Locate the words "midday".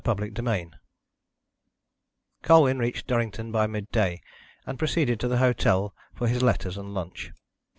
3.67-4.19